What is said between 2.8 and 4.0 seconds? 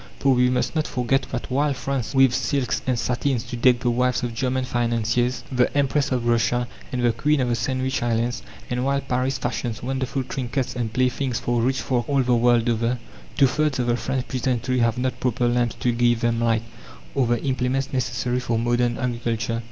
and satins to deck the